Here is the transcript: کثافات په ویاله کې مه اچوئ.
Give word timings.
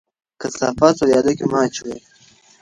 کثافات 0.41 0.93
په 0.99 1.05
ویاله 1.09 1.31
کې 1.37 1.45
مه 1.51 1.59
اچوئ. 1.65 1.97